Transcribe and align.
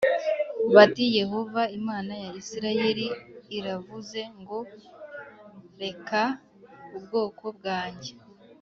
bati 0.75 1.03
Yehova 1.19 1.61
Imana 1.79 2.13
ya 2.23 2.29
Isirayeli 2.41 3.05
iravuze 3.57 4.21
ngo 4.39 4.59
reka 5.81 6.21
ubwoko 6.97 7.45
bwanjye 7.57 8.11